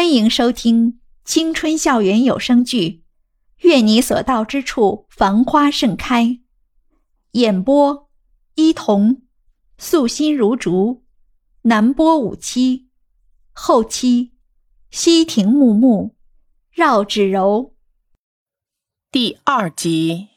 [0.00, 2.88] 欢迎收听青春校园有声剧
[3.58, 6.24] 《愿你所到之处繁花盛开》，
[7.32, 8.08] 演播：
[8.54, 9.20] 伊童，
[9.76, 11.02] 素心如竹，
[11.64, 12.88] 南波五七，
[13.52, 14.30] 后期：
[14.90, 16.16] 西亭木木，
[16.72, 17.74] 绕指柔。
[19.12, 20.28] 第二集。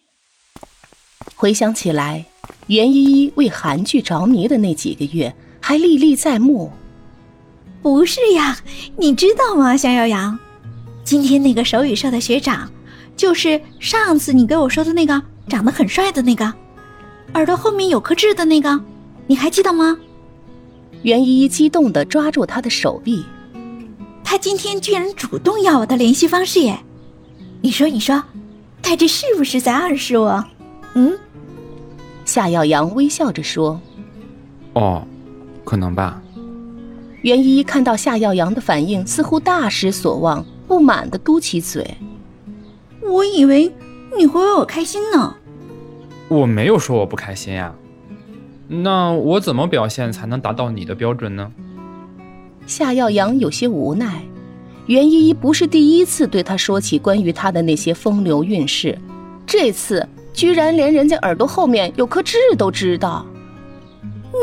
[1.36, 2.26] 回想起来，
[2.68, 6.70] 袁依依为韩剧着迷的那几个月还历历在目。
[7.84, 8.58] 不是呀，
[8.96, 10.40] 你知道吗，夏耀阳？
[11.04, 12.72] 今天那个手语社的学长，
[13.18, 16.52] 就是上次你给我说的那个长得很帅的那个，
[17.34, 18.80] 耳朵后面有颗痣的那个，
[19.28, 19.98] 你还记得吗？
[21.02, 23.26] 袁依依激动地抓住他的手臂，
[24.24, 26.80] 他今天居然主动要我的联系方式耶！
[27.60, 28.24] 你说，你说，
[28.82, 30.42] 他这是不是在暗示我？
[30.94, 31.20] 嗯？
[32.24, 33.78] 夏耀阳微笑着说
[34.72, 35.06] ：“哦，
[35.66, 36.22] 可能吧。”
[37.24, 41.98] 袁依依看到夏耀阳的反应，似乎大失所望，不满的嘟起嘴
[43.02, 43.72] ：“我以为
[44.18, 45.36] 你会为我开心呢。
[46.28, 47.74] ”“我没有说我不开心呀，
[48.68, 51.50] 那我怎么表现才能达到你的标准呢？”
[52.68, 54.22] 夏耀阳有些无奈，
[54.88, 59.00] 袁依依不是第一次对他说起关于他的那些风流韵事，
[59.48, 63.26] 这次居然连人家耳朵后面有颗痣都知道。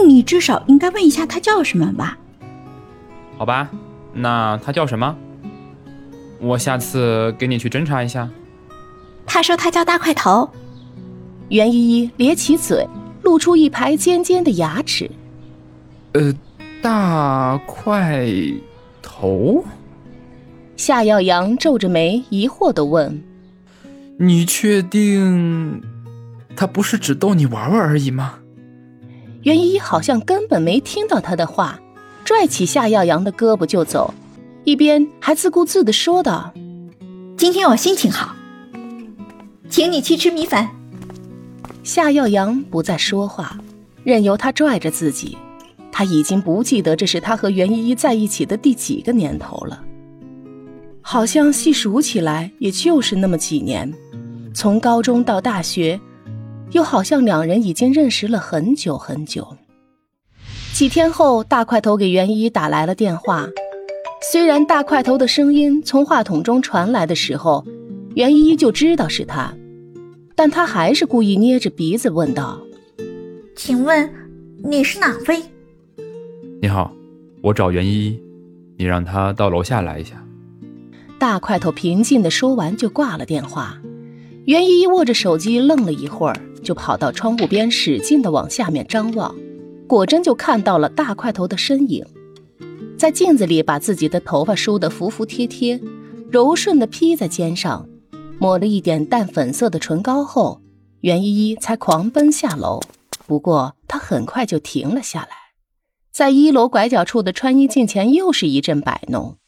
[0.07, 2.17] 你至少应该问一下他叫什么吧。
[3.41, 3.71] 好吧，
[4.13, 5.17] 那他叫什么？
[6.43, 8.29] 我下次给你去侦查一下。
[9.25, 10.47] 他说他叫大块头。
[11.49, 12.87] 袁依依咧起嘴，
[13.23, 15.11] 露出一排尖尖的牙齿。
[16.13, 16.35] 呃，
[16.83, 18.29] 大块
[19.01, 19.65] 头。
[20.77, 23.25] 夏耀阳皱着眉，疑惑的问
[24.21, 25.83] ：“你确定
[26.55, 28.35] 他不是只逗你玩玩而已吗？”
[29.45, 31.81] 袁依依好像根本没听到他的话。
[32.25, 34.15] 拽起夏耀阳的胳膊就走，
[34.65, 36.53] 一边还自顾自地说道
[37.37, 38.37] ：“今天我心情好，
[39.69, 40.67] 请你去吃米粉。”
[41.83, 43.59] 夏耀阳不再说话，
[44.05, 45.37] 任由他拽着自己。
[45.93, 49.83] 他已经不记得这是他和袁依依在一起的第几个年头了，
[51.03, 53.93] 好像细数起来也就是那么几年，
[54.55, 56.01] 从高中到大学，
[56.71, 59.57] 又好像两人已经认识了很久很久。
[60.81, 63.47] 几天后，大块头给袁依依打来了电话。
[64.33, 67.63] 虽然大块头的声音从话筒中传来的时候，
[68.15, 69.55] 袁依依就知道是他，
[70.35, 72.59] 但他还是故意捏着鼻子问道
[73.55, 74.11] ：“请问
[74.65, 75.43] 你是哪位
[76.63, 76.91] ？”“你好，
[77.43, 78.21] 我找袁依依，
[78.79, 80.25] 你让她到楼下来一下。”
[81.21, 83.77] 大块头平静地说完就挂了电话。
[84.47, 89.35] 袁依依握着手机愣了一会儿，就跑到窗户边使劲地往下面张望。
[89.91, 92.07] 果真就看到了大块头的身影，
[92.97, 95.81] 在镜子里把自己的头发梳得服服帖帖，
[96.31, 97.89] 柔顺的披在肩上，
[98.39, 100.61] 抹了一点淡粉色的唇膏后，
[101.01, 102.79] 袁依依才狂奔下楼。
[103.27, 105.31] 不过她很快就停了下来，
[106.13, 109.39] 在一楼拐角处的穿衣镜前又是一阵摆弄。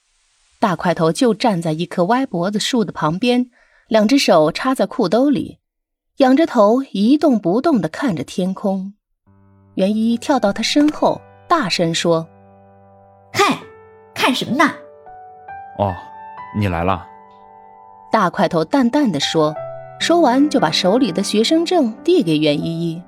[0.59, 3.49] 大块头就站在一棵歪脖子树的旁边，
[3.87, 5.59] 两只手插在裤兜里，
[6.17, 8.95] 仰着头一动不动地看着天空。
[9.75, 12.27] 袁依依跳到他身后，大声说
[13.33, 13.57] ：“看，
[14.15, 14.65] 看什么呢
[15.79, 15.95] ？”“哦，
[16.59, 17.07] 你来了。”
[18.13, 19.55] 大块头淡淡的说，
[19.99, 23.03] 说完就把手里的学生证递给袁依依。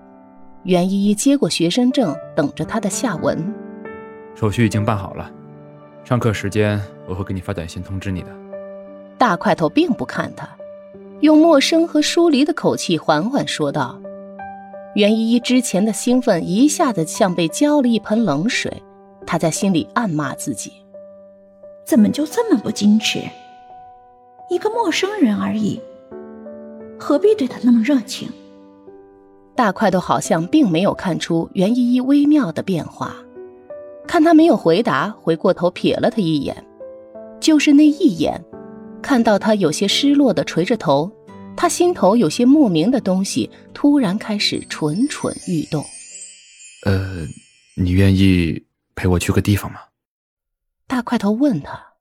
[0.62, 3.54] 袁依依接过学生证，等着他的下文。
[4.34, 5.30] 手续已经办好了，
[6.04, 8.28] 上课时间我会给你发短信通知你的。
[9.18, 10.48] 大块头并不看他，
[11.20, 14.00] 用陌生和疏离的口气缓缓说道。
[14.94, 18.72] 袁依依之前的兴奋一下子像被浇了一盆冷水，
[19.26, 20.72] 她在心里暗骂自己：
[21.84, 23.20] 怎么就这么不矜持？
[24.48, 25.80] 一个陌生人而已，
[26.98, 28.28] 何必对他那么热情？
[29.56, 33.16] 大块头好像并没有看出袁依依微妙的变化，
[34.06, 36.54] 看他没有回答，回过头瞥了他一眼，
[37.40, 38.40] 就是那一眼，
[39.02, 41.10] 看到他有些失落的垂着头。
[41.56, 45.84] 他心头有些莫名的东西突然开始蠢蠢欲动。
[46.84, 47.26] 呃，
[47.76, 48.62] 你愿意
[48.94, 49.80] 陪我去个地方吗？
[50.86, 51.94] 大块头问他。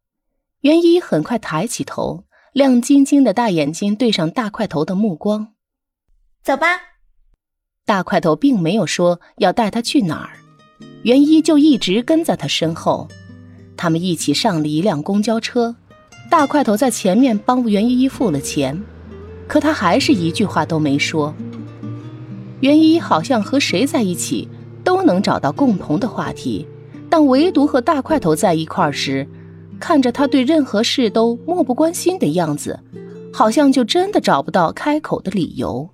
[0.62, 5.54] 袁一很快抬起头，亮晶晶的大眼睛对上大块头的目光。
[6.44, 6.68] 走吧。
[7.86, 10.38] 大块头并没有说要带他去哪儿，
[11.04, 13.10] 袁一就一直跟在他身后。
[13.76, 15.76] 他们一起上了一辆公交车，
[16.30, 18.82] 大块头在前面帮袁依依付了钱。
[19.48, 21.34] 可他还是一句话都没说。
[22.62, 24.48] 袁一好像和谁在一起
[24.84, 26.66] 都能找到共同的话题，
[27.10, 29.28] 但唯独和大块头在一块时，
[29.80, 32.80] 看着他对任何事都漠不关心的样子，
[33.34, 35.90] 好像就真的找不到开口的理由。